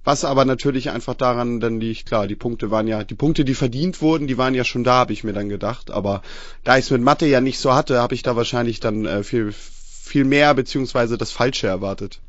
[0.09, 3.53] Was aber natürlich einfach daran dann liegt, klar, die Punkte waren ja, die Punkte, die
[3.53, 5.91] verdient wurden, die waren ja schon da, habe ich mir dann gedacht.
[5.91, 6.23] Aber
[6.65, 9.23] da ich es mit Mathe ja nicht so hatte, habe ich da wahrscheinlich dann äh,
[9.23, 12.23] viel, viel mehr beziehungsweise das Falsche erwartet.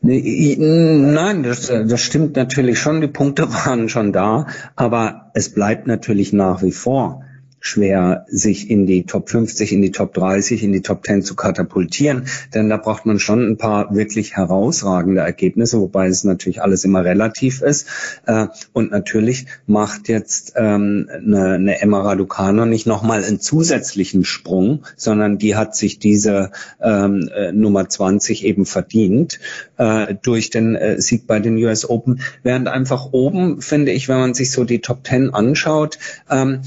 [0.00, 3.02] Nein, das, das stimmt natürlich schon.
[3.02, 7.22] Die Punkte waren schon da, aber es bleibt natürlich nach wie vor
[7.66, 11.34] schwer, sich in die Top 50, in die Top 30, in die Top 10 zu
[11.34, 12.26] katapultieren.
[12.54, 17.04] Denn da braucht man schon ein paar wirklich herausragende Ergebnisse, wobei es natürlich alles immer
[17.04, 17.88] relativ ist.
[18.26, 24.84] Äh, und natürlich macht jetzt ähm, eine, eine Emma Raducano nicht nochmal einen zusätzlichen Sprung,
[24.96, 29.40] sondern die hat sich diese ähm, äh, Nummer 20 eben verdient
[29.76, 32.20] äh, durch den Sieg bei den US Open.
[32.42, 35.98] Während einfach oben, finde ich, wenn man sich so die Top 10 anschaut,
[36.30, 36.60] ähm,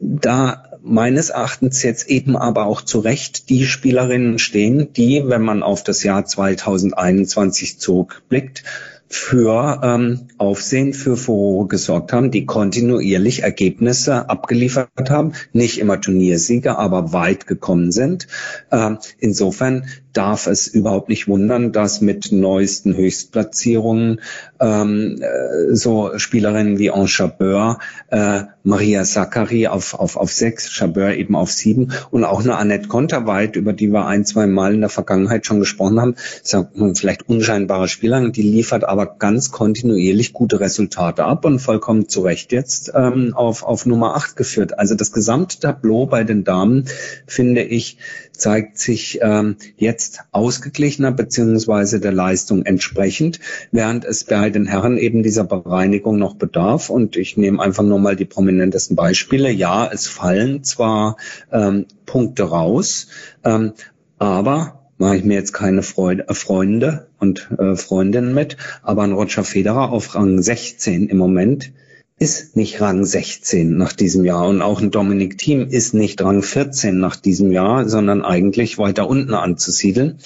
[0.00, 5.62] da meines Erachtens jetzt eben aber auch zu Recht die Spielerinnen stehen, die, wenn man
[5.62, 8.64] auf das Jahr 2021 zurückblickt,
[9.10, 16.78] für ähm, Aufsehen, für Furore gesorgt haben, die kontinuierlich Ergebnisse abgeliefert haben, nicht immer Turniersieger,
[16.78, 18.28] aber weit gekommen sind.
[18.70, 24.20] Ähm, insofern darf es überhaupt nicht wundern, dass mit neuesten Höchstplatzierungen
[24.60, 31.14] ähm, äh, so Spielerinnen wie Ange Chabeur, äh, Maria Sakkari auf, auf, auf sechs, Chabeur
[31.14, 34.80] eben auf sieben und auch eine Annette Konterweit, über die wir ein, zwei Mal in
[34.80, 40.32] der Vergangenheit schon gesprochen haben, ist ja vielleicht unscheinbare Spielerin, die liefert aber ganz kontinuierlich
[40.32, 44.78] gute Resultate ab und vollkommen zu Recht jetzt ähm, auf, auf Nummer acht geführt.
[44.78, 46.86] Also das gesamte Tableau bei den Damen,
[47.26, 47.98] finde ich,
[48.32, 49.97] zeigt sich ähm, jetzt
[50.32, 53.40] ausgeglichener beziehungsweise der Leistung entsprechend,
[53.72, 56.90] während es bei den Herren eben dieser Bereinigung noch bedarf.
[56.90, 59.50] Und ich nehme einfach nur mal die prominentesten Beispiele.
[59.50, 61.16] Ja, es fallen zwar
[61.52, 63.08] ähm, Punkte raus,
[63.44, 63.72] ähm,
[64.18, 69.12] aber mache ich mir jetzt keine Freude, äh, Freunde und äh, Freundinnen mit, aber ein
[69.12, 71.72] Roger Federer auf Rang 16 im Moment
[72.18, 76.42] ist nicht Rang 16 nach diesem Jahr und auch ein Dominik Thiem ist nicht Rang
[76.42, 80.18] 14 nach diesem Jahr, sondern eigentlich weiter unten anzusiedeln.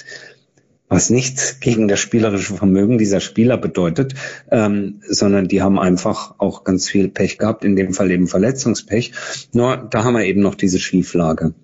[0.88, 4.14] was nichts gegen das spielerische Vermögen dieser Spieler bedeutet,
[4.50, 9.12] ähm, sondern die haben einfach auch ganz viel Pech gehabt, in dem Fall eben Verletzungspech.
[9.54, 11.54] Nur da haben wir eben noch diese Schieflage.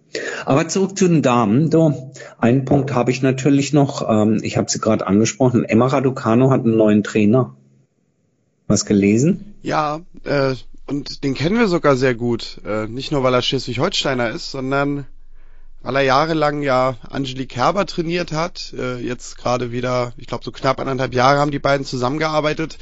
[0.46, 1.70] Aber zurück zu den Damen.
[1.70, 4.08] So, einen Punkt habe ich natürlich noch.
[4.08, 5.66] Ähm, ich habe sie gerade angesprochen.
[5.66, 7.54] Emma Raducano hat einen neuen Trainer.
[8.68, 9.54] Was gelesen?
[9.62, 10.54] Ja, äh,
[10.86, 12.60] und den kennen wir sogar sehr gut.
[12.64, 15.06] Äh, nicht nur, weil er Schleswig-Holsteiner ist, sondern
[15.82, 18.74] weil er jahrelang ja Angelique Kerber trainiert hat.
[18.76, 22.78] Äh, jetzt gerade wieder, ich glaube so knapp anderthalb Jahre haben die beiden zusammengearbeitet.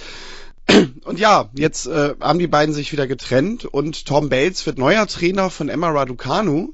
[1.05, 5.07] Und ja, jetzt äh, haben die beiden sich wieder getrennt und Tom Bates wird neuer
[5.07, 6.73] Trainer von Emma Raducanu.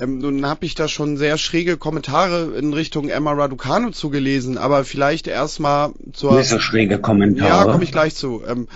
[0.00, 4.84] Ähm, nun habe ich da schon sehr schräge Kommentare in Richtung Emma Raducanu zugelesen, aber
[4.84, 6.38] vielleicht erstmal zur...
[6.38, 7.66] Nicht so schräge Kommentare.
[7.66, 8.42] Ja, komme ich gleich zu.
[8.46, 8.66] Ähm,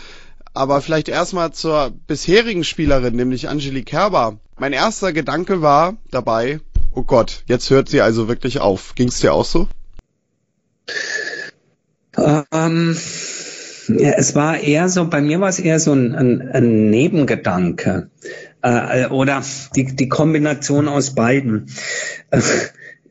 [0.52, 4.38] aber vielleicht erstmal zur bisherigen Spielerin, nämlich Angelique Kerber.
[4.58, 6.60] Mein erster Gedanke war dabei,
[6.92, 8.94] oh Gott, jetzt hört sie also wirklich auf.
[8.94, 9.66] Ging es dir auch so?
[12.16, 12.96] Ähm,
[13.88, 18.10] ja, es war eher so, bei mir war es eher so ein, ein, ein Nebengedanke
[18.64, 19.42] äh, oder
[19.77, 21.66] die, die Kombination aus beiden.
[22.31, 22.40] Äh,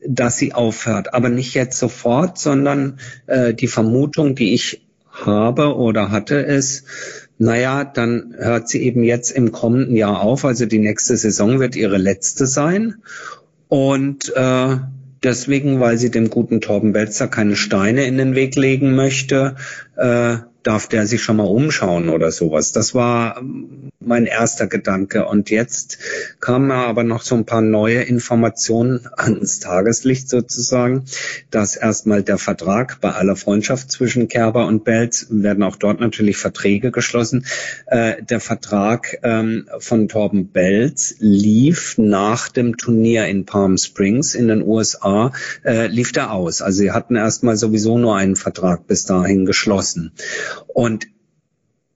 [0.06, 6.10] dass sie aufhört, aber nicht jetzt sofort, sondern äh, die Vermutung, die ich habe oder
[6.10, 6.84] hatte, ist,
[7.38, 10.44] naja, dann hört sie eben jetzt im kommenden Jahr auf.
[10.44, 12.96] Also die nächste Saison wird ihre letzte sein.
[13.68, 14.76] Und äh,
[15.22, 19.56] deswegen, weil sie dem guten Torben Belzer keine Steine in den Weg legen möchte,
[19.96, 22.72] äh, darf der sich schon mal umschauen oder sowas.
[22.72, 23.40] Das war
[24.00, 25.26] mein erster Gedanke.
[25.26, 25.98] Und jetzt
[26.40, 31.04] kamen aber noch so ein paar neue Informationen ans Tageslicht sozusagen,
[31.50, 36.36] dass erstmal der Vertrag bei aller Freundschaft zwischen Kerber und Belz werden auch dort natürlich
[36.38, 37.46] Verträge geschlossen.
[37.86, 44.48] Äh, der Vertrag ähm, von Torben Belz lief nach dem Turnier in Palm Springs in
[44.48, 45.32] den USA,
[45.64, 46.62] äh, lief der aus.
[46.62, 50.12] Also sie hatten erstmal sowieso nur einen Vertrag bis dahin geschlossen.
[50.66, 51.06] Und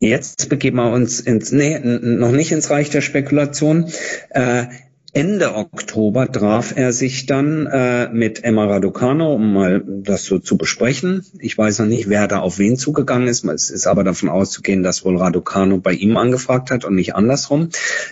[0.00, 3.92] jetzt begeben wir uns ins, nee, noch nicht ins Reich der Spekulation.
[4.30, 4.66] Äh,
[5.14, 10.58] Ende Oktober traf er sich dann äh, mit Emma Raducano, um mal das so zu
[10.58, 11.24] besprechen.
[11.38, 13.42] Ich weiß noch nicht, wer da auf wen zugegangen ist.
[13.46, 17.70] Es ist aber davon auszugehen, dass wohl Raducano bei ihm angefragt hat und nicht andersrum.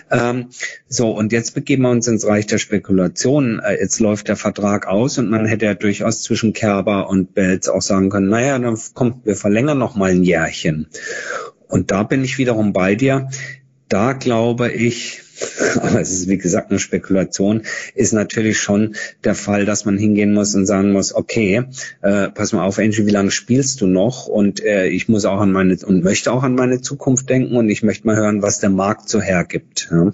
[0.09, 0.47] Ähm,
[0.87, 3.59] so, und jetzt begeben wir uns ins Reich der Spekulation.
[3.59, 7.67] Äh, jetzt läuft der Vertrag aus und man hätte ja durchaus zwischen Kerber und Belz
[7.67, 10.87] auch sagen können, naja, dann kommt, wir verlängern noch mal ein Jährchen.
[11.67, 13.29] Und da bin ich wiederum bei dir.
[13.87, 15.21] Da glaube ich,
[15.81, 17.63] aber es ist wie gesagt eine Spekulation,
[17.95, 21.63] ist natürlich schon der Fall, dass man hingehen muss und sagen muss, okay,
[22.01, 24.27] äh, pass mal auf, Angie, wie lange spielst du noch?
[24.27, 27.69] Und äh, ich muss auch an meine und möchte auch an meine Zukunft denken und
[27.69, 29.89] ich möchte mal hören, was der Markt so hergibt.
[29.91, 30.13] Ja?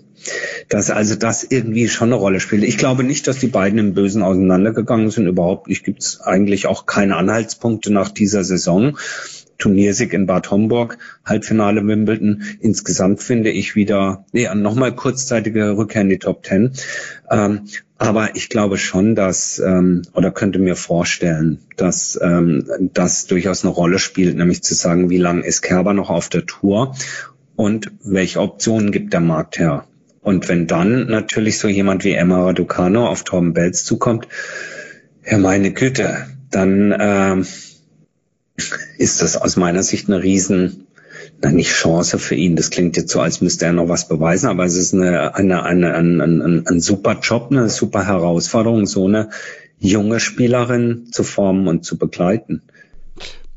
[0.70, 2.64] Dass also das irgendwie schon eine Rolle spielt.
[2.64, 5.28] Ich glaube nicht, dass die beiden im Bösen auseinandergegangen sind.
[5.28, 5.84] Überhaupt nicht.
[5.84, 8.98] Gibt es eigentlich auch keine Anhaltspunkte nach dieser Saison.
[9.58, 12.44] Turniersieg in Bad Homburg, Halbfinale Wimbledon.
[12.60, 16.74] Insgesamt finde ich wieder, nee, nochmal kurzzeitige Rückkehr in die Top Ten.
[17.30, 17.62] Ähm,
[17.98, 23.74] aber ich glaube schon, dass, ähm, oder könnte mir vorstellen, dass ähm, das durchaus eine
[23.74, 26.96] Rolle spielt, nämlich zu sagen, wie lange ist Kerber noch auf der Tour
[27.56, 29.86] und welche Optionen gibt der Markt her.
[30.22, 34.28] Und wenn dann natürlich so jemand wie Emma Raducano auf Torben Belz zukommt,
[35.26, 37.44] ja meine Güte, dann äh,
[38.98, 40.88] ist das aus meiner Sicht eine riesen,
[41.42, 42.56] na nicht Chance für ihn.
[42.56, 45.63] Das klingt jetzt so, als müsste er noch was beweisen, aber es ist eine, eine,
[45.63, 49.30] eine, ein, ein, ein super Job, eine super Herausforderung, so eine
[49.80, 52.62] junge Spielerin zu formen und zu begleiten.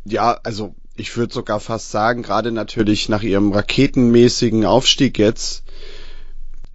[0.05, 5.63] Ja, also ich würde sogar fast sagen, gerade natürlich nach ihrem raketenmäßigen Aufstieg jetzt,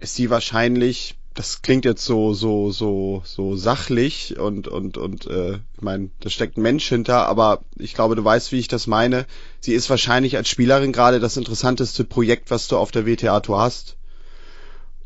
[0.00, 5.54] ist sie wahrscheinlich das klingt jetzt so so so so sachlich und und und äh,
[5.74, 8.86] ich meine, da steckt ein Mensch hinter, aber ich glaube, du weißt, wie ich das
[8.86, 9.26] meine.
[9.60, 13.60] Sie ist wahrscheinlich als Spielerin gerade das interessanteste Projekt, was du auf der WTA Tour
[13.60, 13.96] hast.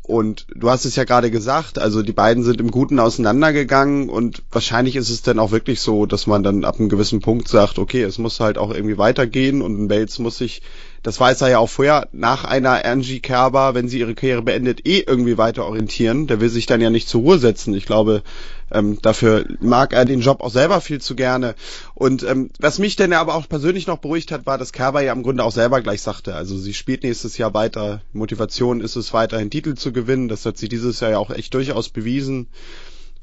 [0.07, 4.41] Und du hast es ja gerade gesagt, also die beiden sind im Guten auseinandergegangen und
[4.51, 7.77] wahrscheinlich ist es dann auch wirklich so, dass man dann ab einem gewissen Punkt sagt,
[7.77, 10.61] okay, es muss halt auch irgendwie weitergehen und ein Bates muss sich
[11.03, 14.85] das weiß er ja auch vorher, nach einer Angie Kerber, wenn sie ihre Karriere beendet,
[14.85, 16.27] eh irgendwie weiter orientieren.
[16.27, 17.73] Der will sich dann ja nicht zur Ruhe setzen.
[17.73, 18.23] Ich glaube,
[18.71, 21.55] ähm, dafür mag er den Job auch selber viel zu gerne.
[21.93, 25.13] Und ähm, was mich denn aber auch persönlich noch beruhigt hat, war, dass Kerber ja
[25.13, 28.01] im Grunde auch selber gleich sagte, also sie spielt nächstes Jahr weiter.
[28.13, 30.27] Motivation ist es weiterhin Titel zu gewinnen.
[30.27, 32.47] Das hat sie dieses Jahr ja auch echt durchaus bewiesen.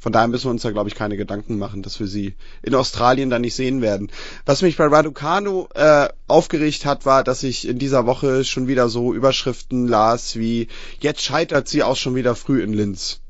[0.04, 2.74] Von daher müssen wir uns da, glaube ich, keine Gedanken machen, dass wir sie in
[2.74, 4.10] Australien dann nicht sehen werden.
[4.44, 8.90] Was mich bei Raducanu äh, aufgeregt hat, war, dass ich in dieser Woche schon wieder
[8.90, 10.68] so Überschriften las wie
[11.00, 13.20] jetzt scheitert sie auch schon wieder früh in Linz.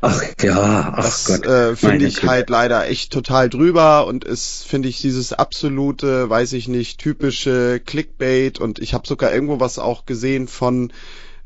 [0.00, 1.46] Ach ja, ach das Gott.
[1.46, 2.28] äh, finde ich Güte.
[2.28, 7.80] halt leider echt total drüber und ist, finde ich, dieses absolute, weiß ich nicht, typische
[7.84, 10.92] Clickbait und ich habe sogar irgendwo was auch gesehen von,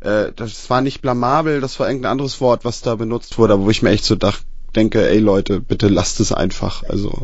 [0.05, 3.71] äh, das war nicht blamabel, das war irgendein anderes Wort, was da benutzt wurde, wo
[3.71, 4.41] ich mir echt so dach,
[4.75, 6.83] denke, ey Leute, bitte lasst es einfach.
[6.89, 7.23] Also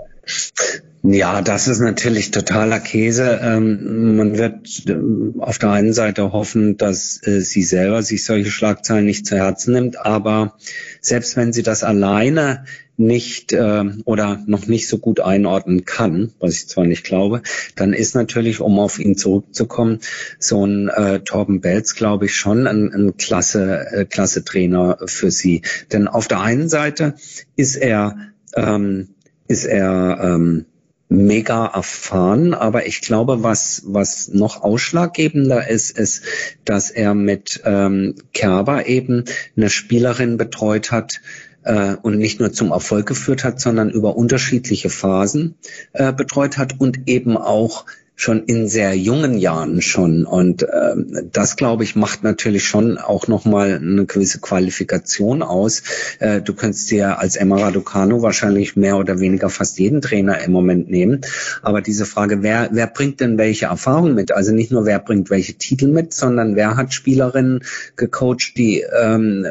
[1.02, 3.40] Ja, das ist natürlich totaler Käse.
[3.42, 8.50] Ähm, man wird ähm, auf der einen Seite hoffen, dass äh, sie selber sich solche
[8.50, 10.56] Schlagzeilen nicht zu Herzen nimmt, aber
[11.00, 12.64] selbst wenn sie das alleine
[12.98, 17.42] nicht äh, oder noch nicht so gut einordnen kann, was ich zwar nicht glaube,
[17.76, 20.00] dann ist natürlich, um auf ihn zurückzukommen,
[20.38, 25.30] so ein äh, Torben Belz, glaube ich, schon ein, ein klasse, äh, klasse Trainer für
[25.30, 25.62] sie.
[25.92, 27.14] Denn auf der einen Seite
[27.56, 28.16] ist er
[28.56, 29.14] ähm,
[29.46, 30.66] ist er ähm,
[31.08, 36.22] mega erfahren, aber ich glaube, was was noch ausschlaggebender ist, ist,
[36.64, 39.24] dass er mit ähm, Kerber eben
[39.56, 41.20] eine Spielerin betreut hat
[41.68, 45.54] äh, und nicht nur zum Erfolg geführt hat, sondern über unterschiedliche Phasen
[45.92, 47.84] äh, betreut hat und eben auch
[48.18, 50.24] schon in sehr jungen Jahren schon.
[50.24, 55.84] Und ähm, das, glaube ich, macht natürlich schon auch nochmal eine gewisse Qualifikation aus.
[56.18, 60.50] Äh, du könntest dir als Emma Raducanu wahrscheinlich mehr oder weniger fast jeden Trainer im
[60.50, 61.20] Moment nehmen.
[61.62, 64.32] Aber diese Frage, wer, wer bringt denn welche Erfahrung mit?
[64.32, 67.62] Also nicht nur, wer bringt welche Titel mit, sondern wer hat Spielerinnen
[67.94, 69.46] gecoacht, die ähm,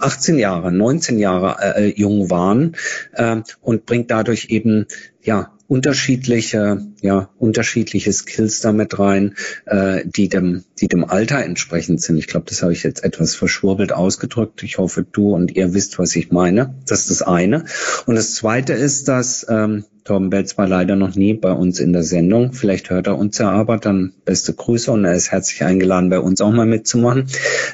[0.00, 2.74] 18 Jahre, 19 Jahre äh, jung waren
[3.12, 4.86] äh, und bringt dadurch eben
[5.22, 9.34] ja unterschiedliche, ja, unterschiedliche Skills damit rein,
[9.66, 12.16] äh, die dem, die dem Alter entsprechend sind.
[12.16, 14.62] Ich glaube, das habe ich jetzt etwas verschwurbelt ausgedrückt.
[14.62, 16.74] Ich hoffe, du und ihr wisst, was ich meine.
[16.86, 17.64] Das ist das eine.
[18.06, 21.92] Und das zweite ist, dass ähm, Torben Betz war leider noch nie bei uns in
[21.92, 22.54] der Sendung.
[22.54, 26.18] Vielleicht hört er uns ja aber, dann beste Grüße und er ist herzlich eingeladen, bei
[26.18, 27.26] uns auch mal mitzumachen.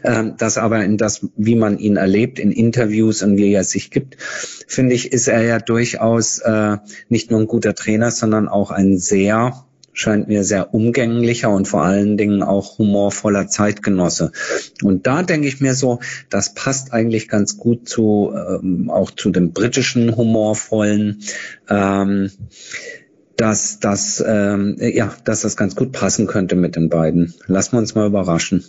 [0.03, 3.93] Ähm, das aber in das, wie man ihn erlebt, in Interviews und wie er sich
[3.93, 4.17] gibt,
[4.67, 8.99] finde ich, ist er ja durchaus äh, nicht nur ein guter Trainer, sondern auch ein
[8.99, 9.14] sehr
[9.95, 14.33] scheint mir sehr umgänglicher und vor allen Dingen auch humorvoller Zeitgenosse.
[14.83, 16.01] Und da denke ich mir so,
[16.31, 21.23] das passt eigentlich ganz gut zu ähm, auch zu dem britischen humorvollen.
[21.69, 22.31] Ähm,
[23.37, 27.35] dass das ähm, ja, dass das ganz gut passen könnte mit den beiden.
[27.47, 28.65] Lassen wir uns mal überraschen.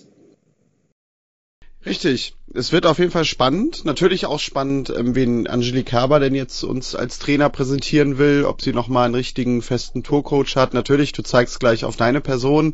[1.85, 2.33] Richtig.
[2.53, 3.85] Es wird auf jeden Fall spannend.
[3.85, 8.61] Natürlich auch spannend, ähm, wen Angelique Kerber denn jetzt uns als Trainer präsentieren will, ob
[8.61, 10.73] sie nochmal einen richtigen festen Tourcoach hat.
[10.73, 12.73] Natürlich, du zeigst gleich auf deine Person.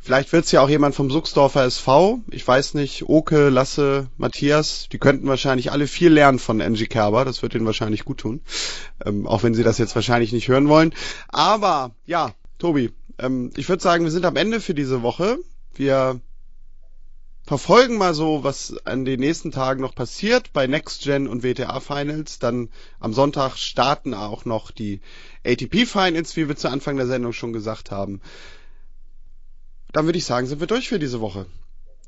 [0.00, 2.20] Vielleicht wird's ja auch jemand vom Suchsdorfer SV.
[2.30, 7.24] Ich weiß nicht, Oke, Lasse, Matthias, die könnten wahrscheinlich alle viel lernen von Angie Kerber.
[7.24, 8.40] Das wird ihnen wahrscheinlich gut tun.
[9.04, 10.94] Ähm, auch wenn sie das jetzt wahrscheinlich nicht hören wollen.
[11.28, 15.38] Aber ja, Tobi, ähm, ich würde sagen, wir sind am Ende für diese Woche.
[15.74, 16.20] Wir
[17.48, 21.80] verfolgen mal so, was an den nächsten Tagen noch passiert bei Next Gen und WTA
[21.80, 22.38] Finals.
[22.38, 22.68] Dann
[23.00, 25.00] am Sonntag starten auch noch die
[25.46, 28.20] ATP Finals, wie wir zu Anfang der Sendung schon gesagt haben.
[29.92, 31.46] Dann würde ich sagen, sind wir durch für diese Woche.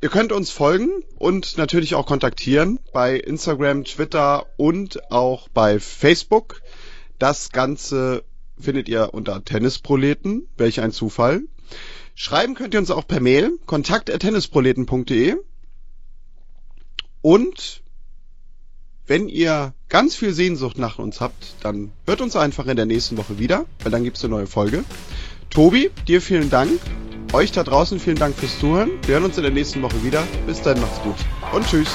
[0.02, 6.60] Ihr könnt uns folgen und natürlich auch kontaktieren bei Instagram, Twitter und auch bei Facebook.
[7.18, 8.24] Das Ganze
[8.58, 10.48] findet ihr unter Tennisproleten.
[10.58, 11.44] Welch ein Zufall.
[12.22, 15.36] Schreiben könnt ihr uns auch per Mail, kontakt.tennisproleten.de.
[17.22, 17.82] Und
[19.06, 23.16] wenn ihr ganz viel Sehnsucht nach uns habt, dann hört uns einfach in der nächsten
[23.16, 24.84] Woche wieder, weil dann gibt's eine neue Folge.
[25.48, 26.78] Tobi, dir vielen Dank.
[27.32, 28.90] Euch da draußen vielen Dank fürs Zuhören.
[29.06, 30.22] Wir hören uns in der nächsten Woche wieder.
[30.46, 31.16] Bis dann, macht's gut
[31.54, 31.88] und tschüss.